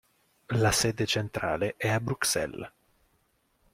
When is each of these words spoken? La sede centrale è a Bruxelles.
La 0.55 0.71
sede 0.71 1.05
centrale 1.05 1.75
è 1.77 1.87
a 1.87 1.99
Bruxelles. 1.99 2.71